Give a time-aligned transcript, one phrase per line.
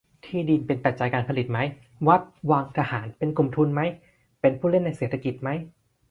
[0.25, 1.59] ที่ดินเป็นปัจจัยการผลิตไหม?
[2.07, 3.81] วัด วัง ทหาร เป็นกลุ่มทุนไหม
[4.41, 5.49] เป็นผู้เล่นในเศรษฐกิจไหม